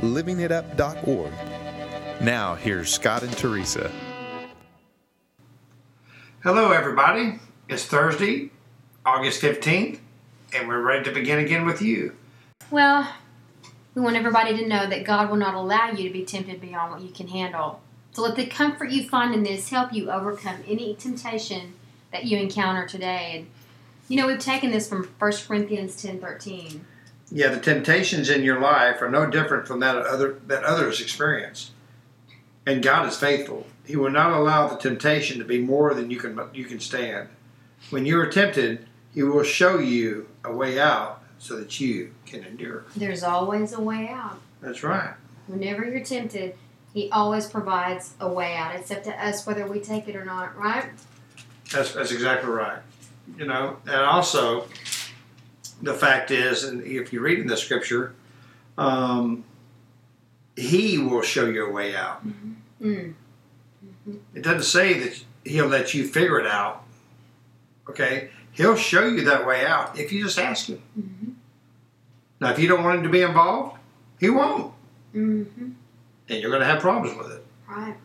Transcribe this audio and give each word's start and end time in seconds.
livingitup.org. 0.00 1.32
Now, 2.20 2.54
here's 2.54 2.92
Scott 2.92 3.22
and 3.22 3.32
Teresa. 3.36 3.90
Hello, 6.42 6.72
everybody. 6.72 7.38
It's 7.68 7.84
Thursday, 7.84 8.50
August 9.04 9.40
15th, 9.42 9.98
and 10.54 10.68
we're 10.68 10.80
ready 10.80 11.04
to 11.04 11.12
begin 11.12 11.38
again 11.38 11.64
with 11.64 11.80
you. 11.80 12.16
Well, 12.70 13.12
we 13.94 14.02
want 14.02 14.16
everybody 14.16 14.56
to 14.56 14.66
know 14.66 14.88
that 14.88 15.04
God 15.04 15.30
will 15.30 15.36
not 15.36 15.54
allow 15.54 15.90
you 15.90 16.08
to 16.08 16.12
be 16.12 16.24
tempted 16.24 16.60
beyond 16.60 16.92
what 16.92 17.00
you 17.02 17.10
can 17.10 17.28
handle. 17.28 17.80
So 18.12 18.22
let 18.22 18.36
the 18.36 18.46
comfort 18.46 18.90
you 18.90 19.08
find 19.08 19.34
in 19.34 19.42
this 19.42 19.68
help 19.70 19.92
you 19.92 20.10
overcome 20.10 20.64
any 20.66 20.94
temptation 20.94 21.74
that 22.12 22.24
you 22.24 22.38
encounter 22.38 22.86
today. 22.86 23.32
And 23.34 23.46
you 24.08 24.16
know, 24.16 24.26
we've 24.26 24.38
taken 24.38 24.72
this 24.72 24.88
from 24.88 25.04
1 25.18 25.32
Corinthians 25.46 26.00
10 26.00 26.20
13. 26.20 26.84
Yeah, 27.30 27.48
the 27.48 27.60
temptations 27.60 28.28
in 28.28 28.42
your 28.42 28.60
life 28.60 29.00
are 29.02 29.10
no 29.10 29.26
different 29.26 29.66
from 29.66 29.80
that 29.80 29.96
other 29.96 30.40
that 30.46 30.64
others 30.64 31.00
experience. 31.00 31.70
And 32.66 32.82
God 32.82 33.06
is 33.08 33.16
faithful. 33.16 33.66
He 33.84 33.96
will 33.96 34.10
not 34.10 34.32
allow 34.32 34.68
the 34.68 34.76
temptation 34.76 35.38
to 35.38 35.44
be 35.44 35.58
more 35.58 35.94
than 35.94 36.10
you 36.10 36.18
can 36.18 36.38
you 36.52 36.64
can 36.64 36.80
stand. 36.80 37.28
When 37.90 38.04
you 38.04 38.18
are 38.20 38.26
tempted, 38.26 38.86
he 39.14 39.22
will 39.22 39.42
show 39.42 39.78
you 39.78 40.28
a 40.44 40.52
way 40.52 40.78
out 40.78 41.22
so 41.38 41.56
that 41.56 41.80
you 41.80 42.12
can 42.26 42.44
endure. 42.44 42.84
There's 42.94 43.22
always 43.22 43.72
a 43.72 43.80
way 43.80 44.08
out. 44.08 44.38
That's 44.60 44.82
right. 44.82 45.14
Whenever 45.46 45.84
you're 45.84 46.04
tempted, 46.04 46.54
He 46.92 47.10
always 47.10 47.46
provides 47.46 48.14
a 48.20 48.28
way 48.28 48.54
out. 48.54 48.74
It's 48.74 48.90
up 48.90 49.02
to 49.04 49.24
us 49.24 49.46
whether 49.46 49.66
we 49.66 49.80
take 49.80 50.06
it 50.06 50.16
or 50.16 50.24
not, 50.24 50.56
right? 50.56 50.86
That's 51.72 51.92
that's 51.92 52.12
exactly 52.12 52.50
right. 52.50 52.80
You 53.38 53.46
know, 53.46 53.76
and 53.86 53.94
also 53.96 54.66
the 55.82 55.94
fact 55.94 56.30
is, 56.30 56.64
and 56.64 56.82
if 56.84 57.12
you 57.12 57.20
read 57.20 57.38
in 57.38 57.46
the 57.46 57.56
scripture, 57.56 58.14
um, 58.78 59.44
he 60.56 60.98
will 60.98 61.22
show 61.22 61.46
you 61.46 61.66
a 61.66 61.70
way 61.70 61.94
out. 61.96 62.22
Mm. 62.82 63.14
It 64.34 64.42
doesn't 64.42 64.62
say 64.62 64.98
that 65.00 65.22
he'll 65.44 65.66
let 65.68 65.94
you 65.94 66.06
figure 66.06 66.38
it 66.38 66.46
out. 66.46 66.84
Okay, 67.88 68.30
he'll 68.52 68.76
show 68.76 69.06
you 69.06 69.22
that 69.24 69.46
way 69.46 69.66
out 69.66 69.98
if 69.98 70.12
you 70.12 70.24
just 70.24 70.38
ask 70.38 70.66
him. 70.66 70.82
hmm 70.94 71.30
Now, 72.40 72.50
if 72.50 72.58
you 72.58 72.68
don't 72.68 72.84
want 72.84 72.98
him 72.98 73.02
to 73.04 73.08
be 73.08 73.22
involved, 73.22 73.76
he 74.18 74.30
won't, 74.30 74.72
hmm 75.12 75.42
and 76.28 76.40
you're 76.40 76.50
going 76.50 76.60
to 76.60 76.66
have 76.66 76.80
problems 76.80 77.18
with 77.18 77.32
it. 77.32 77.44
Right. 77.68 77.96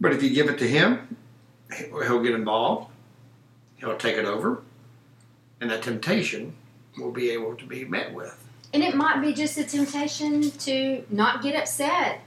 But 0.00 0.12
if 0.12 0.22
you 0.22 0.28
give 0.30 0.48
it 0.50 0.58
to 0.58 0.68
him, 0.68 1.16
he'll 1.74 2.22
get 2.22 2.34
involved. 2.34 2.90
He'll 3.76 3.96
take 3.96 4.16
it 4.18 4.26
over, 4.26 4.60
and 5.60 5.70
that 5.70 5.82
temptation 5.82 6.54
will 6.98 7.12
be 7.12 7.30
able 7.30 7.54
to 7.56 7.64
be 7.64 7.84
met 7.84 8.12
with. 8.14 8.36
And 8.72 8.82
it 8.82 8.94
might 8.94 9.20
be 9.20 9.32
just 9.32 9.58
a 9.58 9.64
temptation 9.64 10.50
to 10.50 11.04
not 11.10 11.42
get 11.42 11.54
upset, 11.56 12.20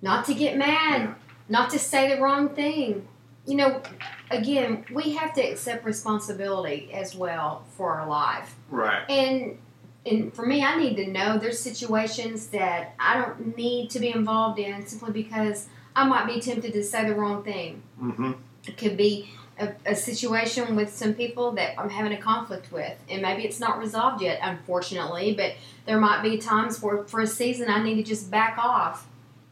not 0.00 0.24
to 0.26 0.34
get 0.34 0.56
mad, 0.56 1.00
Yeah. 1.02 1.14
not 1.48 1.70
to 1.70 1.78
say 1.78 2.14
the 2.14 2.20
wrong 2.20 2.50
thing. 2.50 3.08
You 3.46 3.56
know, 3.56 3.82
again, 4.30 4.84
we 4.92 5.10
have 5.14 5.34
to 5.34 5.40
accept 5.42 5.84
responsibility 5.84 6.90
as 6.92 7.14
well 7.16 7.64
for 7.76 7.94
our 7.98 8.06
life. 8.08 8.54
Right. 8.70 9.08
And 9.10 9.58
and 10.04 10.34
for 10.34 10.44
me, 10.44 10.64
I 10.64 10.76
need 10.76 10.96
to 10.96 11.06
know 11.06 11.38
there's 11.38 11.60
situations 11.60 12.48
that 12.48 12.94
I 12.98 13.20
don't 13.20 13.56
need 13.56 13.88
to 13.90 14.00
be 14.00 14.12
involved 14.12 14.58
in 14.58 14.84
simply 14.84 15.12
because 15.12 15.68
I 15.94 16.04
might 16.08 16.26
be 16.26 16.40
tempted 16.40 16.72
to 16.72 16.82
say 16.82 17.06
the 17.06 17.14
wrong 17.14 17.44
thing. 17.44 17.82
Mm-hmm. 18.00 18.32
It 18.66 18.76
could 18.76 18.96
be 18.96 19.30
a, 19.58 19.72
a 19.86 19.94
situation 19.94 20.76
with 20.76 20.94
some 20.94 21.14
people 21.14 21.52
that 21.52 21.78
I'm 21.78 21.90
having 21.90 22.12
a 22.12 22.16
conflict 22.20 22.72
with, 22.72 22.96
and 23.08 23.22
maybe 23.22 23.44
it's 23.44 23.60
not 23.60 23.78
resolved 23.78 24.22
yet, 24.22 24.38
unfortunately. 24.42 25.34
But 25.34 25.54
there 25.86 26.00
might 26.00 26.22
be 26.22 26.38
times 26.38 26.80
where, 26.82 27.04
for 27.04 27.20
a 27.20 27.26
season, 27.26 27.68
I 27.70 27.82
need 27.82 27.96
to 27.96 28.02
just 28.02 28.30
back 28.30 28.56
off. 28.58 29.06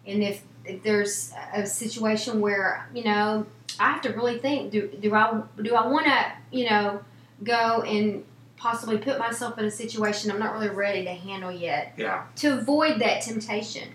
And 0.07 0.23
if, 0.23 0.43
if 0.65 0.83
there's 0.83 1.33
a 1.55 1.67
situation 1.67 2.41
where 2.41 2.89
you 2.95 3.05
know 3.05 3.47
I 3.79 3.93
have 3.93 4.01
to 4.03 4.11
really 4.11 4.39
think, 4.39 4.73
do 4.73 4.89
do 4.89 5.15
I 5.15 5.43
do 5.63 5.75
I 5.75 5.87
want 5.87 6.07
to 6.07 6.33
you 6.51 6.69
know 6.71 7.01
go 7.43 7.83
and 7.83 8.25
possibly 8.57 8.99
put 8.99 9.19
myself 9.19 9.59
in 9.59 9.65
a 9.65 9.71
situation 9.71 10.31
I'm 10.31 10.39
not 10.39 10.53
really 10.53 10.69
ready 10.69 11.03
to 11.05 11.13
handle 11.15 11.51
yet 11.51 11.95
Yeah. 11.97 12.25
to 12.37 12.59
avoid 12.59 13.01
that 13.01 13.23
temptation. 13.23 13.89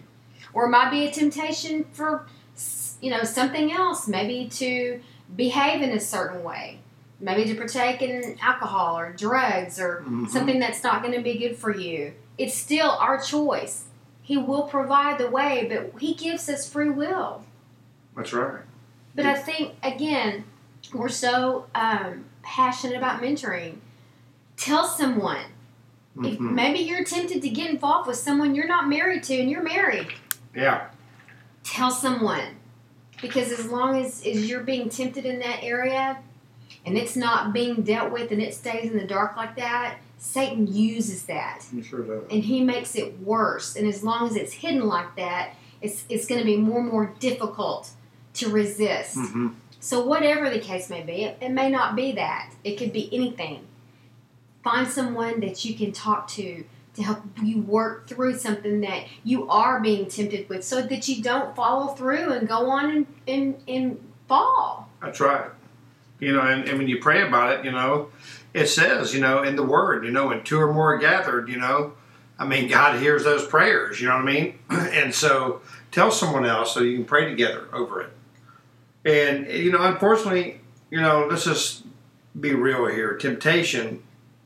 Or 0.54 0.66
it 0.66 0.70
might 0.70 0.90
be 0.90 1.06
a 1.06 1.12
temptation 1.12 1.86
for, 1.92 2.26
you 3.02 3.12
know, 3.12 3.24
something 3.24 3.72
else. 3.72 4.08
Maybe 4.08 4.48
to 4.54 5.02
behave 5.36 5.82
in 5.82 5.92
a 5.92 6.00
certain 6.00 6.44
way. 6.44 6.80
Maybe 7.20 7.46
to 7.46 7.56
partake 7.56 8.02
in 8.02 8.38
alcohol 8.42 8.98
or 8.98 9.14
drugs 9.14 9.80
or 9.80 10.04
Mhm. 10.08 10.30
something 10.30 10.60
that's 10.60 10.84
not 10.84 11.02
going 11.02 11.14
to 11.14 11.22
be 11.22 11.38
good 11.38 11.58
for 11.58 11.76
you. 11.76 12.14
It's 12.38 12.54
still 12.54 12.92
our 12.92 13.20
choice. 13.22 13.86
He 14.22 14.38
will 14.38 14.64
provide 14.64 15.18
the 15.18 15.30
way, 15.30 15.66
but 15.70 16.00
He 16.02 16.14
gives 16.14 16.50
us 16.50 16.70
free 16.70 16.90
will. 16.90 17.44
That's 18.16 18.34
right. 18.34 18.64
But 19.16 19.26
I 19.26 19.36
think 19.36 19.76
again, 19.82 20.44
we're 20.94 21.10
so 21.10 21.68
um, 21.74 22.26
passionate 22.44 22.98
about 22.98 23.22
mentoring. 23.22 23.78
Tell 24.58 24.86
someone. 24.86 25.46
If 26.18 26.38
Mhm. 26.40 26.52
maybe 26.52 26.80
you're 26.80 27.04
tempted 27.04 27.42
to 27.42 27.50
get 27.50 27.70
involved 27.70 28.08
with 28.08 28.18
someone 28.18 28.56
you're 28.56 28.68
not 28.68 28.88
married 28.88 29.24
to 29.24 29.38
and 29.40 29.50
you're 29.50 29.64
married, 29.64 30.08
Yeah. 30.56 30.88
tell 31.64 31.92
someone. 31.92 32.56
Because 33.22 33.52
as 33.52 33.68
long 33.68 34.02
as, 34.04 34.26
as 34.26 34.50
you're 34.50 34.64
being 34.64 34.90
tempted 34.90 35.26
in 35.26 35.40
that 35.40 35.64
area 35.64 36.18
and 36.86 36.98
it's 36.98 37.16
not 37.16 37.54
being 37.54 37.82
dealt 37.82 38.12
with 38.12 38.32
and 38.32 38.42
it 38.42 38.54
stays 38.54 38.92
in 38.92 38.98
the 38.98 39.08
dark 39.08 39.36
like 39.36 39.56
that, 39.56 39.98
Satan 40.18 40.68
uses 40.74 41.24
that 41.24 41.64
sure 41.84 42.02
does. 42.02 42.24
and 42.32 42.44
he 42.44 42.64
makes 42.64 42.96
it 42.96 43.20
worse. 43.20 43.76
And 43.76 43.88
as 43.88 44.04
long 44.04 44.28
as 44.28 44.36
it's 44.36 44.54
hidden 44.54 44.88
like 44.88 45.16
that, 45.16 45.54
it's, 45.82 46.04
it's 46.10 46.26
going 46.26 46.40
to 46.40 46.46
be 46.46 46.58
more 46.58 46.80
and 46.80 46.90
more 46.90 47.14
difficult 47.20 47.92
to 48.36 48.50
resist. 48.50 49.18
Mm-hmm. 49.18 49.50
So, 49.80 50.04
whatever 50.04 50.50
the 50.50 50.60
case 50.60 50.90
may 50.90 51.04
be, 51.04 51.26
it, 51.26 51.38
it 51.42 51.50
may 51.50 51.70
not 51.70 51.96
be 51.96 52.14
that. 52.14 52.52
It 52.64 52.78
could 52.78 52.92
be 52.92 53.14
anything. 53.14 53.68
Find 54.64 54.88
someone 54.88 55.42
that 55.42 55.64
you 55.64 55.76
can 55.76 55.92
talk 55.92 56.28
to 56.30 56.66
to 56.96 57.04
help 57.04 57.22
you 57.42 57.62
work 57.62 58.08
through 58.08 58.38
something 58.38 58.82
that 58.82 59.06
you 59.24 59.48
are 59.50 59.80
being 59.80 60.08
tempted 60.08 60.50
with 60.50 60.64
so 60.64 60.82
that 60.82 61.08
you 61.08 61.22
don't 61.22 61.56
follow 61.56 61.94
through 61.94 62.32
and 62.32 62.48
go 62.48 62.70
on 62.70 62.90
and, 62.90 63.08
and, 63.28 63.62
and 63.68 64.14
fall. 64.28 64.90
That's 65.02 65.20
right. 65.20 65.52
You 66.20 66.34
know, 66.34 66.42
and, 66.42 66.68
and 66.68 66.78
when 66.78 66.88
you 66.88 67.00
pray 67.00 67.28
about 67.28 67.60
it, 67.60 67.66
you 67.66 67.72
know, 67.72 68.10
it 68.54 68.68
says, 68.68 69.14
you 69.14 69.20
know, 69.20 69.44
in 69.44 69.56
the 69.56 69.64
Word, 69.64 70.06
you 70.06 70.12
know, 70.12 70.28
when 70.28 70.44
two 70.44 70.60
or 70.60 70.74
more 70.74 70.96
are 70.96 70.98
gathered, 70.98 71.50
you 71.50 71.58
know, 71.58 71.94
I 72.40 72.46
mean, 72.46 72.70
God 72.70 73.00
hears 73.00 73.24
those 73.24 73.46
prayers, 73.46 74.00
you 74.00 74.08
know 74.08 74.16
what 74.16 74.30
I 74.30 74.34
mean? 74.34 74.60
And 74.70 75.14
so 75.14 75.62
tell 75.92 76.12
someone 76.12 76.46
else 76.46 76.74
so 76.74 76.82
you 76.82 76.96
can 76.96 77.06
pray 77.06 77.30
together 77.30 77.68
over 77.74 78.02
it. 78.02 78.12
And, 79.06 79.48
you 79.48 79.72
know, 79.72 79.82
unfortunately, 79.82 80.62
you 80.90 81.02
know, 81.02 81.28
let's 81.30 81.46
just 81.46 81.84
be 82.40 82.54
real 82.54 82.88
here. 82.88 83.16
Temptation 83.16 84.04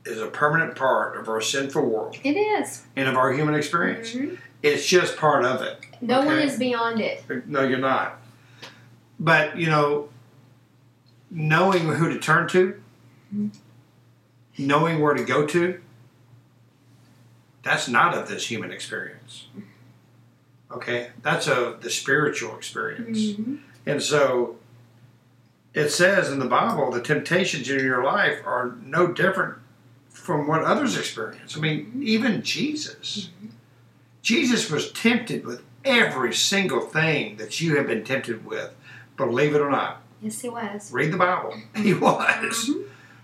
is 0.09 0.21
a 0.21 0.27
permanent 0.27 0.75
part 0.75 1.17
of 1.17 1.29
our 1.29 1.41
sinful 1.41 1.85
world 1.85 2.17
It 2.23 2.33
is. 2.35 2.83
and 2.95 3.07
of 3.07 3.15
our 3.15 3.31
human 3.33 3.55
experience. 3.55 4.11
Mhm. 4.13 4.37
It's 4.61 4.85
just 4.85 5.15
part 5.17 5.45
of 5.45 5.61
it. 5.61 5.79
No 6.01 6.21
one 6.25 6.39
is 6.39 6.57
beyond 6.57 7.00
it. 7.01 7.23
No, 7.47 7.63
you're 7.63 7.77
not. 7.77 8.19
But 9.19 9.57
you 9.57 9.67
know, 9.67 10.09
knowing 11.31 11.88
who 11.88 12.09
to 12.09 12.19
turn 12.19 12.47
to, 12.50 12.81
knowing 14.57 15.00
where 15.00 15.13
to 15.13 15.23
go 15.23 15.45
to, 15.45 15.79
that's 17.63 17.88
not 17.88 18.15
of 18.15 18.27
this 18.29 18.50
human 18.50 18.71
experience. 18.71 19.47
Okay, 20.71 21.09
that's 21.21 21.47
of 21.47 21.81
the 21.81 21.89
spiritual 21.89 22.55
experience. 22.55 23.19
Mhm. 23.33 23.59
And 23.85 24.01
so, 24.03 24.57
it 25.73 25.89
says 25.89 26.31
in 26.31 26.39
the 26.39 26.45
Bible, 26.45 26.91
the 26.91 27.01
temptations 27.01 27.69
in 27.69 27.79
your 27.79 28.03
life 28.03 28.39
are 28.45 28.75
no 28.83 29.07
different 29.07 29.55
from 30.29 30.45
what 30.45 30.61
others 30.63 30.95
experience. 30.95 31.57
I 31.57 31.59
mean, 31.59 32.01
even 32.05 32.43
Jesus. 32.43 33.31
Jesus 34.21 34.69
was 34.69 34.91
tempted 34.91 35.43
with 35.43 35.63
every 35.83 36.35
single 36.35 36.81
thing 36.81 37.37
that 37.37 37.59
you 37.59 37.77
have 37.77 37.87
been 37.87 38.03
tempted 38.03 38.45
with. 38.45 38.69
Believe 39.17 39.55
it 39.55 39.59
or 39.61 39.71
not. 39.71 40.03
Yes, 40.21 40.39
he 40.39 40.47
was. 40.49 40.93
Read 40.93 41.11
the 41.11 41.17
Bible. 41.17 41.55
He 41.75 41.95
was. 41.95 42.69
Mhm. 42.69 42.83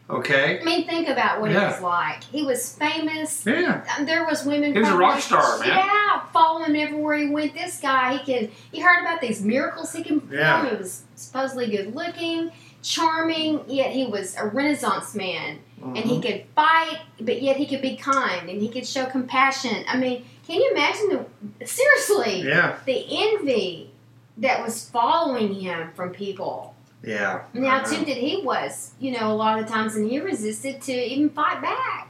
Okay? 0.10 0.60
I 0.60 0.64
mean, 0.64 0.88
think 0.88 1.08
about 1.08 1.42
what 1.42 1.52
Yeah. 1.52 1.66
it 1.70 1.72
was 1.74 1.82
like. 1.82 2.24
He 2.24 2.42
was 2.44 2.76
famous. 2.76 3.46
Yeah. 3.46 3.84
Um, 4.00 4.08
There 4.08 4.26
was 4.26 4.44
women. 4.44 4.74
He 4.74 4.80
was 4.80 4.90
a 4.90 4.98
rock 4.98 5.20
star, 5.22 5.60
man. 5.60 5.68
Yeah, 5.68 6.22
following 6.34 6.76
everywhere 6.76 7.18
he 7.18 7.28
went. 7.30 7.54
This 7.54 7.80
guy, 7.80 8.18
he 8.18 8.34
can. 8.34 8.52
He 8.72 8.80
heard 8.82 9.02
about 9.02 9.22
these 9.22 9.44
miracles 9.44 9.94
he 9.94 10.04
can 10.04 10.22
perform. 10.22 10.40
Yeah. 10.40 10.70
He 10.72 10.76
was 10.76 11.04
supposedly 11.16 11.70
good 11.70 11.94
looking, 11.96 12.52
charming, 12.86 13.62
yet 13.68 13.92
he 13.92 14.06
was 14.06 14.36
a 14.38 14.46
Renaissance 14.46 15.16
man, 15.16 15.60
and 15.84 15.98
he 15.98 16.18
Mhm. 16.18 16.22
could 16.22 16.44
fight, 16.56 17.00
but 17.20 17.42
yet 17.42 17.58
he 17.58 17.66
could 17.66 17.82
be 17.82 17.96
kind 17.98 18.50
and 18.50 18.62
he 18.62 18.70
could 18.70 18.86
show 18.88 19.06
compassion. 19.06 19.84
I 19.88 19.98
mean, 19.98 20.24
can 20.48 20.62
you 20.62 20.70
imagine 20.72 21.26
the 21.60 21.66
seriously 21.66 22.42
yeah, 22.48 22.78
the 22.86 23.06
envy 23.10 23.92
that 24.38 24.62
was 24.64 24.88
following 24.90 25.56
him 25.56 25.90
from 25.96 26.12
people? 26.12 26.76
yeah. 27.04 27.42
And 27.54 27.66
how 27.66 27.78
I 27.78 27.82
know. 27.84 27.90
tempted 27.90 28.18
he 28.18 28.42
was, 28.44 28.92
you 29.00 29.12
know, 29.12 29.32
a 29.32 29.36
lot 29.36 29.60
of 29.60 29.68
times, 29.68 29.96
and 29.96 30.10
he 30.10 30.20
resisted 30.20 30.82
to 30.84 30.92
even 30.92 31.30
fight 31.30 31.62
back. 31.62 32.10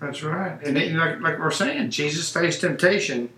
That's 0.00 0.22
right. 0.22 0.58
And 0.64 0.76
it, 0.78 0.92
like, 0.92 1.20
like 1.20 1.38
we're 1.38 1.50
saying, 1.52 1.90
Jesus 1.90 2.32
faced 2.32 2.60
temptation, 2.60 3.30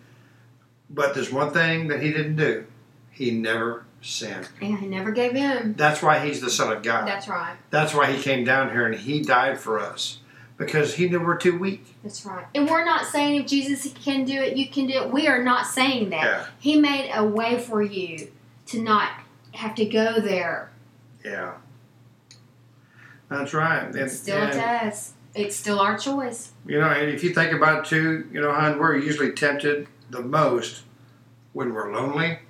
but 0.90 1.14
there's 1.14 1.30
one 1.32 1.52
thing 1.52 1.88
that 1.88 2.02
he 2.02 2.12
didn't 2.12 2.36
do. 2.36 2.64
He 3.10 3.30
never 3.30 3.84
sinned. 4.00 4.48
And 4.60 4.78
he 4.78 4.86
never 4.86 5.10
gave 5.12 5.34
in. 5.34 5.74
That's 5.74 6.02
why 6.02 6.24
he's 6.24 6.40
the 6.40 6.50
Son 6.50 6.72
of 6.72 6.82
God. 6.82 7.06
That's 7.06 7.28
right. 7.28 7.56
That's 7.70 7.94
why 7.94 8.12
he 8.12 8.22
came 8.22 8.44
down 8.44 8.70
here 8.70 8.86
and 8.86 8.94
he 8.94 9.22
died 9.22 9.58
for 9.60 9.78
us. 9.78 10.18
Because 10.56 10.94
he 10.94 11.08
knew 11.08 11.20
we're 11.20 11.38
too 11.38 11.58
weak. 11.58 11.94
That's 12.02 12.24
right. 12.26 12.44
And 12.54 12.68
we're 12.68 12.84
not 12.84 13.06
saying 13.06 13.40
if 13.40 13.46
Jesus 13.46 13.90
can 13.94 14.24
do 14.24 14.34
it, 14.34 14.58
you 14.58 14.68
can 14.68 14.86
do 14.86 15.02
it. 15.02 15.10
We 15.10 15.26
are 15.26 15.42
not 15.42 15.66
saying 15.66 16.10
that. 16.10 16.24
Yeah. 16.24 16.46
He 16.58 16.78
made 16.78 17.10
a 17.14 17.24
way 17.24 17.58
for 17.58 17.80
you 17.80 18.30
to 18.66 18.82
not 18.82 19.10
have 19.52 19.74
to 19.76 19.86
go 19.86 20.20
there. 20.20 20.70
Yeah. 21.24 21.54
That's 23.30 23.54
right. 23.54 23.84
And, 23.84 23.96
It's 23.96 24.18
still 24.18 24.36
and, 24.36 24.60
us. 24.60 25.14
It's 25.34 25.56
still 25.56 25.78
our 25.78 25.96
choice. 25.96 26.52
you 26.66 26.78
know, 26.78 26.88
and 26.88 27.08
if 27.08 27.22
you 27.24 27.32
think 27.32 27.52
about 27.52 27.86
it 27.86 27.88
too, 27.88 28.28
you 28.32 28.40
know, 28.40 28.52
hon, 28.52 28.78
we're 28.78 28.96
usually 28.96 29.32
tempted 29.32 29.86
the 30.10 30.20
most 30.20 30.82
when 31.52 31.72
we're 31.72 31.92
lonely 31.92 32.40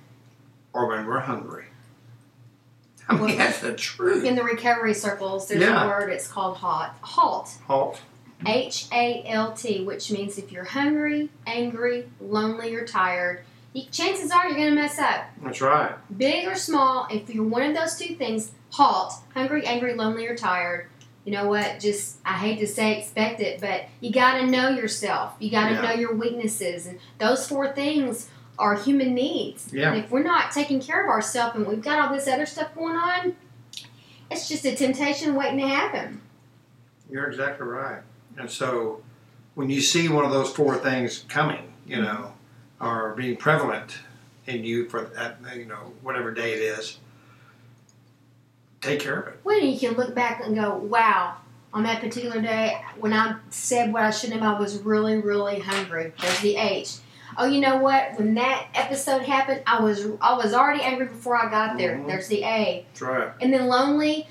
or 0.73 0.87
when 0.87 1.05
we're 1.05 1.19
hungry. 1.19 1.65
I 3.09 3.13
mean, 3.13 3.21
Well, 3.23 3.37
that's 3.37 3.59
the 3.59 3.73
truth. 3.73 4.23
In 4.23 4.35
the 4.35 4.43
recovery 4.43 4.93
circles, 4.93 5.47
there's 5.47 5.61
Yeah. 5.61 5.83
a 5.83 5.87
word. 5.87 6.09
It's 6.11 6.27
called 6.27 6.57
halt. 6.57 6.89
Halt. 7.01 7.49
Halt. 7.67 7.99
H 8.45 8.87
A 8.91 9.23
L 9.27 9.51
T, 9.53 9.83
which 9.83 10.09
means 10.11 10.37
if 10.37 10.51
you're 10.51 10.63
hungry, 10.63 11.29
angry, 11.45 12.09
lonely, 12.19 12.73
or 12.75 12.85
tired, 12.87 13.43
you, 13.73 13.83
chances 13.91 14.31
are 14.31 14.45
you're 14.47 14.55
going 14.57 14.69
to 14.69 14.75
mess 14.75 14.97
up. 14.97 15.25
That's 15.43 15.61
right. 15.61 15.93
Big 16.17 16.47
or 16.47 16.55
small, 16.55 17.07
if 17.11 17.29
you're 17.29 17.43
one 17.43 17.61
of 17.63 17.75
those 17.75 17.95
two 17.97 18.15
things, 18.15 18.51
halt, 18.71 19.13
hungry, 19.33 19.65
angry, 19.65 19.93
lonely, 19.93 20.25
or 20.27 20.35
tired, 20.35 20.87
you 21.23 21.31
know 21.31 21.47
what? 21.47 21.79
Just, 21.79 22.17
I 22.25 22.33
hate 22.33 22.59
to 22.61 22.67
say 22.67 22.97
expect 22.99 23.41
it, 23.41 23.61
but 23.61 23.85
you 23.99 24.11
got 24.11 24.39
to 24.39 24.47
know 24.47 24.69
yourself. 24.69 25.33
You 25.39 25.51
got 25.51 25.67
to 25.69 25.75
Yeah. 25.75 25.81
know 25.81 25.91
your 25.93 26.15
weaknesses. 26.15 26.87
And 26.87 26.99
those 27.19 27.47
four 27.47 27.71
things 27.71 28.27
are 28.61 28.75
human 28.75 29.15
needs. 29.15 29.73
Yeah. 29.73 29.91
And 29.91 30.03
if 30.03 30.11
we're 30.11 30.23
not 30.23 30.51
taking 30.51 30.79
care 30.79 31.03
of 31.03 31.09
ourselves 31.09 31.55
and 31.55 31.65
we've 31.65 31.81
got 31.81 31.99
all 31.99 32.15
this 32.15 32.27
other 32.27 32.45
stuff 32.45 32.73
going 32.75 32.95
on, 32.95 33.35
it's 34.29 34.47
just 34.47 34.63
a 34.65 34.75
temptation 34.75 35.35
waiting 35.35 35.57
to 35.57 35.67
happen. 35.67 36.21
You're 37.09 37.27
exactly 37.27 37.67
right. 37.67 38.01
And 38.37 38.49
so 38.49 39.01
when 39.55 39.69
you 39.69 39.81
see 39.81 40.07
one 40.07 40.23
of 40.23 40.31
those 40.31 40.53
four 40.53 40.77
things 40.77 41.25
coming, 41.27 41.73
you 41.85 42.01
know, 42.01 42.33
or 42.79 43.13
being 43.15 43.35
prevalent 43.35 43.97
in 44.45 44.63
you 44.63 44.87
for 44.87 45.01
that, 45.15 45.37
you 45.55 45.65
know, 45.65 45.91
whatever 46.01 46.31
day 46.31 46.53
it 46.53 46.61
is, 46.61 46.99
take 48.79 48.99
care 48.99 49.19
of 49.19 49.27
it. 49.27 49.39
When 49.43 49.65
you 49.65 49.77
can 49.77 49.93
look 49.93 50.13
back 50.15 50.41
and 50.45 50.55
go, 50.55 50.75
wow, 50.77 51.37
on 51.73 51.83
that 51.83 51.99
particular 51.99 52.41
day, 52.41 52.79
when 52.99 53.11
I 53.11 53.37
said 53.49 53.91
what 53.91 54.03
I 54.03 54.11
shouldn't 54.11 54.39
have, 54.39 54.55
I 54.55 54.59
was 54.59 54.79
really, 54.79 55.17
really 55.17 55.59
hungry. 55.59 56.13
There's 56.21 56.39
the 56.41 56.57
H. 56.57 56.97
Oh, 57.37 57.45
you 57.45 57.59
know 57.61 57.77
what? 57.77 58.17
When 58.17 58.33
that 58.35 58.67
episode 58.73 59.23
happened, 59.23 59.61
I 59.65 59.81
was 59.81 60.05
I 60.21 60.33
was 60.35 60.53
already 60.53 60.81
angry 60.83 61.07
before 61.07 61.35
I 61.35 61.49
got 61.49 61.77
there. 61.77 61.95
Mhm. 61.97 62.07
There's 62.07 62.27
the 62.27 62.43
A. 62.43 62.85
That's 62.89 63.01
right. 63.01 63.29
And 63.41 63.53
then 63.53 63.67
lonely. 63.67 64.27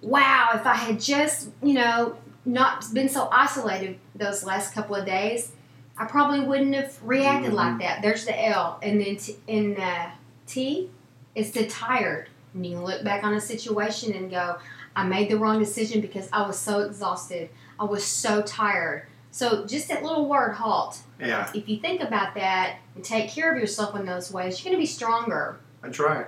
Wow, 0.00 0.50
if 0.54 0.64
I 0.66 0.74
had 0.74 1.00
just 1.00 1.48
you 1.62 1.74
know 1.74 2.16
not 2.44 2.84
been 2.94 3.08
so 3.08 3.28
isolated 3.32 3.98
those 4.14 4.44
last 4.44 4.72
couple 4.72 4.94
of 4.94 5.04
days, 5.04 5.52
I 5.98 6.04
probably 6.06 6.40
wouldn't 6.40 6.74
have 6.74 6.98
reacted 7.02 7.52
like 7.52 7.78
that. 7.80 8.00
There's 8.02 8.24
the 8.24 8.46
L, 8.46 8.78
and 8.82 9.00
then 9.00 9.16
t- 9.16 9.36
in 9.48 9.76
uh, 9.76 10.10
T, 10.46 10.90
it's 11.34 11.50
the 11.50 11.66
tired. 11.66 12.28
And 12.54 12.64
you 12.64 12.78
look 12.78 13.04
back 13.04 13.24
on 13.24 13.34
a 13.34 13.40
situation 13.40 14.14
and 14.14 14.30
go, 14.30 14.56
I 14.96 15.04
made 15.04 15.30
the 15.30 15.36
wrong 15.36 15.58
decision 15.58 16.00
because 16.00 16.28
I 16.32 16.46
was 16.46 16.58
so 16.58 16.80
exhausted. 16.80 17.50
I 17.78 17.84
was 17.84 18.04
so 18.04 18.40
tired. 18.42 19.06
So 19.30 19.66
just 19.66 19.88
that 19.88 20.02
little 20.02 20.26
word, 20.28 20.54
halt. 20.54 21.00
Yeah, 21.20 21.50
If 21.54 21.68
you 21.68 21.80
think 21.80 22.00
about 22.00 22.34
that 22.34 22.78
and 22.94 23.04
take 23.04 23.28
care 23.30 23.52
of 23.52 23.58
yourself 23.58 23.96
in 23.96 24.06
those 24.06 24.32
ways, 24.32 24.58
you're 24.62 24.70
going 24.70 24.80
to 24.80 24.82
be 24.82 24.86
stronger. 24.86 25.58
that's 25.82 25.98
right. 25.98 26.26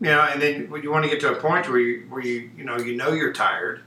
You 0.00 0.08
know, 0.08 0.20
and 0.20 0.42
then 0.42 0.70
you 0.82 0.90
want 0.90 1.04
to 1.04 1.10
get 1.10 1.20
to 1.20 1.32
a 1.32 1.40
point 1.40 1.66
where 1.70 1.78
you, 1.78 2.06
where 2.10 2.20
you, 2.20 2.50
you 2.56 2.64
know, 2.64 2.76
you 2.76 2.94
know 2.96 3.12
you're 3.12 3.32
tired, 3.32 3.80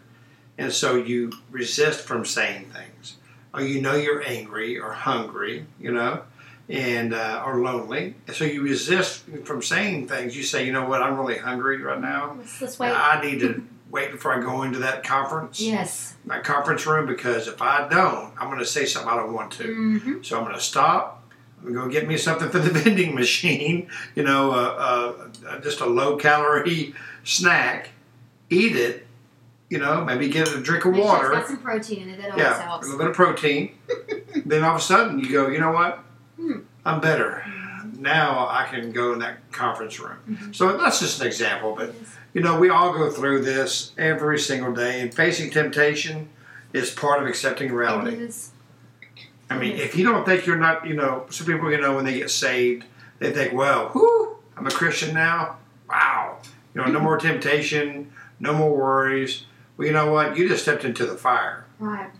and 0.57 0.73
so 0.73 0.95
you 0.95 1.31
resist 1.51 2.01
from 2.01 2.25
saying 2.25 2.71
things, 2.73 3.17
or 3.53 3.61
you 3.61 3.79
know 3.79 3.93
you're 3.93 4.23
angry 4.25 4.79
or 4.79 4.91
hungry, 4.93 5.67
you 5.79 5.91
know, 5.91 6.23
and 6.67 7.13
uh, 7.13 7.43
or 7.45 7.59
lonely, 7.59 8.15
and 8.25 8.35
so 8.35 8.43
you 8.43 8.63
resist 8.63 9.23
from 9.45 9.61
saying 9.61 10.07
things. 10.07 10.35
You 10.35 10.41
say, 10.41 10.65
you 10.65 10.71
know 10.73 10.89
what, 10.89 11.03
I'm 11.03 11.15
really 11.19 11.37
hungry 11.37 11.79
right 11.79 12.01
now. 12.01 12.35
Let's, 12.39 12.59
let's 12.59 12.79
wait. 12.79 12.89
I 12.89 13.21
need 13.21 13.39
to 13.41 13.63
wait 13.89 14.11
before 14.11 14.33
I 14.33 14.39
go 14.41 14.63
into 14.63 14.79
that 14.79 15.03
conference, 15.03 15.59
Yes. 15.61 16.15
My 16.25 16.39
conference 16.39 16.85
room, 16.85 17.07
because 17.07 17.47
if 17.47 17.61
I 17.61 17.87
don't, 17.87 18.33
I'm 18.39 18.47
going 18.47 18.59
to 18.59 18.65
say 18.65 18.85
something 18.85 19.11
I 19.11 19.15
don't 19.15 19.33
want 19.33 19.51
to. 19.53 19.63
Mm-hmm. 19.63 20.21
So 20.23 20.37
I'm 20.37 20.43
going 20.43 20.55
to 20.55 20.61
stop. 20.61 21.23
I'm 21.57 21.73
going 21.73 21.75
to 21.75 21.81
go 21.81 21.89
get 21.89 22.07
me 22.07 22.17
something 22.17 22.49
for 22.49 22.59
the 22.59 22.69
vending 22.79 23.15
machine, 23.15 23.89
you 24.15 24.23
know, 24.23 24.51
uh, 24.51 25.29
uh, 25.47 25.59
just 25.61 25.81
a 25.81 25.85
low 25.85 26.17
calorie 26.17 26.93
snack, 27.23 27.89
eat 28.49 28.75
it, 28.75 29.07
you 29.69 29.77
know, 29.79 30.03
maybe 30.05 30.29
get 30.29 30.47
a 30.53 30.59
drink 30.61 30.85
of 30.85 30.91
Make 30.93 31.01
sure 31.03 31.11
water. 31.11 31.29
got 31.31 31.47
some 31.47 31.57
protein 31.57 32.03
in 32.03 32.09
it. 32.09 32.17
That 32.17 32.31
always 32.31 32.43
Yeah, 32.45 32.77
a 32.77 32.81
little 32.81 32.97
bit 32.97 33.07
of 33.07 33.15
protein. 33.15 33.77
then 34.45 34.63
all 34.63 34.75
of 34.75 34.81
a 34.81 34.83
sudden 34.83 35.19
you 35.19 35.31
go, 35.31 35.47
you 35.47 35.59
know 35.59 35.71
what? 35.71 35.99
Hmm. 36.37 36.59
I'm 36.85 37.01
better. 37.01 37.43
Now 37.99 38.47
I 38.49 38.65
can 38.65 38.91
go 38.91 39.11
in 39.13 39.19
that 39.19 39.51
conference 39.51 39.99
room. 39.99 40.17
Mhm. 40.29 40.55
So 40.55 40.77
that's 40.77 40.99
just 40.99 41.19
an 41.19 41.27
example, 41.27 41.75
but 41.77 41.87
Yes. 41.99 42.15
you 42.33 42.41
know, 42.41 42.57
we 42.57 42.69
all 42.69 42.93
go 42.93 43.09
through 43.11 43.41
this 43.41 43.91
every 43.97 44.39
single 44.39 44.71
day, 44.71 45.01
and 45.01 45.13
facing 45.13 45.49
temptation 45.51 46.29
is 46.71 46.91
part 46.91 47.21
of 47.21 47.27
accepting 47.27 47.73
reality. 47.73 48.13
It 48.15 48.21
is. 48.21 48.51
I 49.49 49.57
mean, 49.57 49.75
Yes. 49.75 49.87
if 49.87 49.95
you 49.97 50.05
don't 50.05 50.25
think 50.25 50.45
you're 50.45 50.55
not, 50.55 50.85
you 50.87 50.93
know, 50.93 51.25
some 51.29 51.45
people, 51.45 51.69
you 51.71 51.81
know, 51.81 51.93
when 51.95 52.05
they 52.05 52.13
get 52.13 52.29
saved, 52.31 52.85
they 53.19 53.31
think, 53.33 53.51
well, 53.53 53.91
I'm 54.55 54.65
a 54.65 54.71
Christian 54.71 55.13
now. 55.13 55.57
Wow. 55.89 56.37
You 56.73 56.81
know, 56.81 56.87
no 56.91 56.99
more 56.99 57.17
temptation, 57.17 58.11
no 58.39 58.53
more 58.53 58.73
worries. 58.75 59.43
Well, 59.75 59.87
you 59.87 59.93
know 59.93 60.11
what? 60.11 60.37
You 60.37 60.47
just 60.47 60.61
stepped 60.63 60.85
into 60.85 61.05
the 61.05 61.17
fire. 61.17 61.65
Right. 61.79 62.11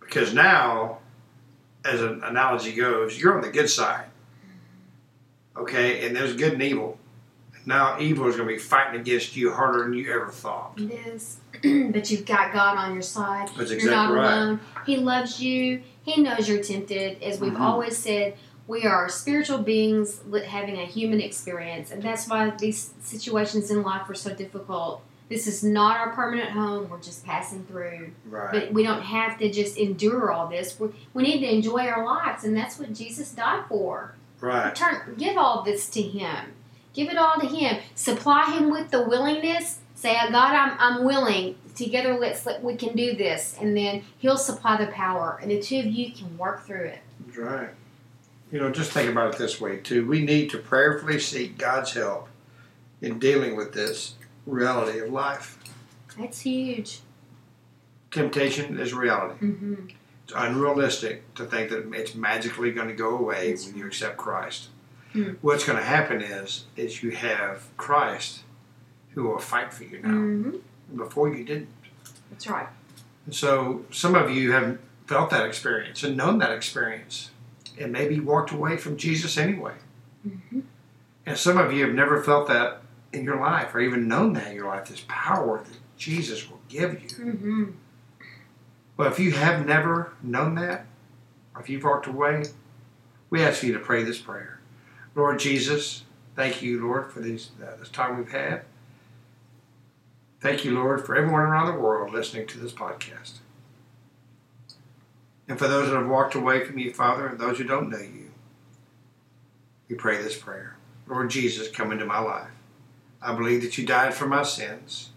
Because 0.00 0.32
now, 0.32 0.98
as 1.84 2.00
an 2.02 2.22
analogy 2.22 2.72
goes, 2.74 3.18
you're 3.20 3.34
on 3.34 3.40
the 3.40 3.50
good 3.50 3.70
side. 3.70 4.04
Okay? 5.58 6.06
And 6.06 6.14
there's 6.16 6.34
good 6.34 6.54
and 6.54 6.62
evil. 6.62 6.98
Now, 7.66 7.98
evil 8.00 8.26
is 8.28 8.36
going 8.36 8.48
to 8.48 8.54
be 8.54 8.58
fighting 8.58 9.00
against 9.00 9.36
you 9.36 9.52
harder 9.52 9.82
than 9.84 9.92
you 9.92 10.10
ever 10.12 10.28
thought. 10.28 10.72
It 10.78 10.90
is. 11.06 11.38
but 11.92 12.10
you've 12.10 12.24
got 12.24 12.52
God 12.52 12.78
on 12.78 12.94
your 12.94 13.02
side. 13.02 13.48
That's 13.56 13.70
You're 13.70 13.78
exactly 13.80 13.90
not 13.90 14.12
right. 14.14 14.32
alone. 14.32 14.60
He 14.86 14.96
loves 14.96 15.42
you. 15.42 15.82
He 16.02 16.22
knows 16.22 16.48
you're 16.48 16.62
tempted. 16.62 17.22
As 17.22 17.40
we've 17.40 17.52
Mhm. 17.52 17.60
always 17.60 17.98
said, 17.98 18.38
we 18.66 18.84
are 18.84 19.08
spiritual 19.08 19.58
beings 19.58 20.20
having 20.46 20.78
a 20.78 20.84
human 20.86 21.20
experience, 21.20 21.90
and 21.90 22.02
that's 22.02 22.28
why 22.28 22.50
these 22.58 22.92
situations 23.02 23.70
in 23.70 23.82
life 23.82 24.08
are 24.08 24.14
so 24.14 24.32
difficult. 24.34 25.02
This 25.28 25.46
is 25.46 25.62
not 25.62 25.98
our 25.98 26.10
permanent 26.10 26.50
home. 26.50 26.88
We're 26.88 27.00
just 27.00 27.24
passing 27.26 27.64
through. 27.64 28.12
Right. 28.30 28.50
But 28.50 28.72
we 28.72 28.82
don't 28.82 29.02
have 29.02 29.38
to 29.38 29.50
just 29.50 29.76
endure 29.76 30.32
all 30.32 30.46
this. 30.48 30.78
we 30.80 30.88
we 31.12 31.22
need 31.22 31.40
to 31.40 31.52
enjoy 31.54 31.86
our 31.86 32.04
lives, 32.04 32.44
and 32.44 32.56
that's 32.56 32.78
what 32.78 32.94
Jesus 32.94 33.32
died 33.32 33.64
for. 33.68 34.14
Right. 34.40 34.74
Turn, 34.74 35.14
give 35.18 35.36
all 35.36 35.62
this 35.62 35.88
to 35.90 36.02
Him. 36.02 36.52
Give 36.94 37.08
it 37.08 37.16
all 37.18 37.38
to 37.40 37.46
Him. 37.46 37.80
Supply 37.94 38.50
Him 38.56 38.70
with 38.70 38.90
the 38.90 39.02
willingness. 39.02 39.78
Say, 39.94 40.16
"Uh, 40.16 40.30
God, 40.30 40.54
I'm, 40.54 40.76
I'm 40.78 41.04
willing. 41.04 41.56
Together, 41.74 42.16
let's 42.18 42.44
let, 42.44 42.62
we 42.62 42.74
can 42.76 42.96
do 42.96 43.14
this, 43.16 43.56
and 43.60 43.76
then 43.76 44.02
He'll 44.18 44.36
supply 44.36 44.76
the 44.76 44.90
power, 44.92 45.38
and 45.40 45.50
the 45.50 45.60
two 45.60 45.78
of 45.80 45.86
you 45.86 46.12
can 46.12 46.36
work 46.38 46.66
through 46.66 46.84
it. 46.86 46.98
That's 47.26 47.38
right. 47.38 47.68
You 48.50 48.58
know, 48.58 48.70
just 48.70 48.92
think 48.92 49.10
about 49.10 49.34
it 49.34 49.38
this 49.38 49.60
way, 49.60 49.76
too. 49.78 50.06
We 50.08 50.24
need 50.24 50.50
to 50.50 50.58
prayerfully 50.58 51.20
seek 51.20 51.58
God's 51.58 51.92
help 51.92 52.28
in 53.02 53.18
dealing 53.18 53.56
with 53.56 53.72
this 53.74 54.14
reality 54.46 54.98
of 55.00 55.10
life. 55.10 55.58
That's 56.18 56.40
huge. 56.40 57.00
Temptation 58.10 58.78
is 58.80 58.94
reality. 58.94 59.38
hmm 59.38 59.74
It's 59.88 59.94
unrealistic 60.34 61.34
to 61.34 61.44
think 61.44 61.70
that 61.70 61.92
it's 61.92 62.14
magically 62.14 62.70
going 62.72 62.88
to 62.88 62.94
go 62.94 63.16
away 63.16 63.54
when 63.64 63.76
you 63.76 63.86
accept 63.86 64.16
Christ. 64.16 64.68
Hmm. 65.12 65.32
What's 65.40 65.64
going 65.64 65.78
to 65.78 65.84
happen 65.84 66.20
is, 66.20 66.64
is 66.76 67.02
you 67.02 67.10
have 67.12 67.68
Christ 67.76 68.40
who 69.14 69.24
will 69.24 69.38
fight 69.38 69.72
for 69.72 69.84
you 69.84 70.00
now. 70.02 70.10
hmm 70.10 70.50
Before 70.96 71.28
you 71.34 71.44
didn't. 71.44 71.68
That's 72.30 72.46
right. 72.46 72.68
And 73.26 73.34
so 73.34 73.84
some 73.90 74.14
of 74.14 74.30
you 74.30 74.52
have 74.52 74.78
felt 75.06 75.30
that 75.30 75.46
experience 75.46 76.02
and 76.02 76.16
known 76.16 76.38
that 76.38 76.52
experience. 76.52 77.30
and 77.80 77.92
maybe 77.92 78.18
walked 78.18 78.50
away 78.50 78.76
from 78.76 78.96
Jesus 78.96 79.38
anyway. 79.38 79.74
Mhm. 80.26 80.62
And 81.24 81.38
some 81.38 81.56
of 81.56 81.72
you 81.72 81.84
have 81.86 81.94
never 81.94 82.20
felt 82.22 82.48
that 82.48 82.82
in 83.12 83.22
your 83.22 83.36
life 83.40 83.72
or 83.74 83.78
even 83.80 84.08
known 84.08 84.32
that 84.32 84.48
in 84.48 84.56
your 84.56 84.66
life, 84.66 84.88
this 84.88 85.04
power 85.06 85.58
that 85.62 85.76
Jesus 85.96 86.50
will 86.50 86.60
give 86.68 86.94
you. 87.00 87.08
Mm-hmm. 87.08 87.64
Well, 88.98 89.08
if 89.08 89.20
you 89.20 89.30
have 89.30 89.64
never 89.64 90.12
known 90.24 90.56
that, 90.56 90.84
or 91.54 91.60
if 91.60 91.70
you've 91.70 91.84
walked 91.84 92.08
away, 92.08 92.46
we 93.30 93.40
ask 93.40 93.62
you 93.62 93.72
to 93.72 93.78
pray 93.78 94.02
this 94.02 94.18
prayer. 94.18 94.58
Lord 95.14 95.38
Jesus, 95.38 96.02
thank 96.34 96.62
you, 96.62 96.84
Lord, 96.84 97.12
for 97.12 97.20
uh, 97.20 97.22
this 97.22 97.90
time 97.92 98.18
we've 98.18 98.32
had. 98.32 98.62
Thank 100.40 100.64
you, 100.64 100.72
Lord, 100.74 101.06
for 101.06 101.14
everyone 101.14 101.42
around 101.42 101.72
the 101.72 101.80
world 101.80 102.12
listening 102.12 102.48
to 102.48 102.58
this 102.58 102.72
podcast. 102.72 103.34
And 105.46 105.60
for 105.60 105.68
those 105.68 105.88
that 105.88 105.96
have 105.96 106.08
walked 106.08 106.34
away 106.34 106.64
from 106.64 106.78
you, 106.78 106.92
Father, 106.92 107.28
and 107.28 107.38
those 107.38 107.58
who 107.58 107.64
don't 107.64 107.90
know 107.90 107.98
you, 107.98 108.32
we 109.88 109.94
pray 109.94 110.20
this 110.20 110.36
prayer. 110.36 110.76
Lord 111.06 111.30
Jesus, 111.30 111.70
come 111.70 111.92
into 111.92 112.04
my 112.04 112.18
life. 112.18 112.50
I 113.22 113.32
believe 113.32 113.62
that 113.62 113.78
you 113.78 113.86
died 113.86 114.14
for 114.14 114.26
my 114.26 114.42
sins, 114.42 115.10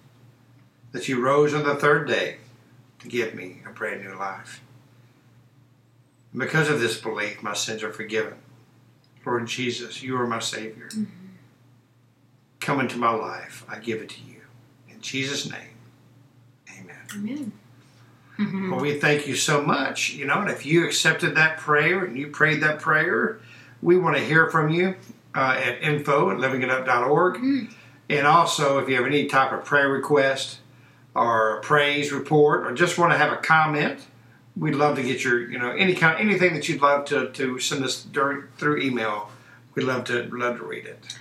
that 0.92 1.10
you 1.10 1.20
rose 1.20 1.56
on 1.56 1.64
the 1.64 1.76
third 1.76 2.08
day 2.08 2.38
to 3.02 3.08
give 3.08 3.34
me 3.34 3.62
a 3.68 3.72
brand 3.72 4.04
new 4.04 4.16
life. 4.16 4.62
And 6.32 6.42
because 6.42 6.70
of 6.70 6.80
this 6.80 7.00
belief, 7.00 7.44
my 7.44 7.54
sins 7.54 7.84
are 7.84 7.92
forgiven. 7.92 8.36
Lord 9.26 9.48
Jesus, 9.48 10.02
you 10.02 10.16
are 10.18 10.28
my 10.28 10.40
Savior. 10.40 10.90
Come 12.60 12.80
into 12.80 12.98
my 12.98 13.12
life. 13.12 13.66
I 13.68 13.80
give 13.80 14.02
it 14.02 14.10
to 14.10 14.22
you. 14.22 14.42
In 14.90 15.02
Jesus' 15.02 15.50
name, 15.50 15.78
amen. 16.80 17.52
Amen. 18.40 18.72
Well, 18.72 18.80
we 18.80 19.00
thank 19.00 19.28
you 19.28 19.36
so 19.36 19.62
much. 19.62 20.14
You 20.14 20.26
know, 20.26 20.42
and 20.42 20.50
if 20.50 20.66
you 20.66 20.86
accepted 20.86 21.36
that 21.36 21.58
prayer 21.58 22.06
and 22.06 22.18
you 22.18 22.28
prayed 22.28 22.62
that 22.62 22.80
prayer, 22.80 23.40
we 23.84 24.00
want 24.00 24.18
to 24.18 24.24
hear 24.24 24.50
from 24.50 24.70
you 24.70 24.96
uh, 25.36 25.62
at 25.64 25.84
info 25.84 26.32
at 26.32 26.38
livingitup.org. 26.38 27.36
Mm. 27.36 27.74
And 28.10 28.26
also, 28.26 28.80
if 28.80 28.90
you 28.90 28.96
have 28.96 29.06
any 29.06 29.28
type 29.28 29.52
of 29.52 29.64
prayer 29.64 29.90
request 29.90 30.61
or 31.14 31.58
a 31.58 31.62
praise 31.62 32.12
report 32.12 32.66
or 32.66 32.74
just 32.74 32.98
want 32.98 33.12
to 33.12 33.18
have 33.18 33.32
a 33.32 33.38
comment, 33.38 34.00
we'd 34.56 34.76
love 34.76 34.96
to 34.96 35.04
get 35.04 35.24
your, 35.24 35.50
you 35.50 35.58
know, 35.58 35.72
any 35.72 35.94
kind, 35.94 36.20
anything 36.20 36.54
that 36.54 36.68
you'd 36.70 36.82
love 36.82 37.06
to, 37.06 37.32
to 37.32 37.60
send 37.60 37.84
us 37.84 38.04
during, 38.04 38.44
through 38.58 38.82
email. 38.82 39.30
We'd 39.76 39.84
love 39.84 40.04
to 40.06 40.24
love 40.32 40.58
to 40.58 40.66
read 40.66 40.86
it. 40.86 41.18